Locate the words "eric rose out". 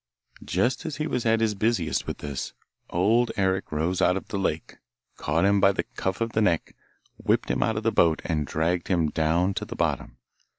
3.37-4.17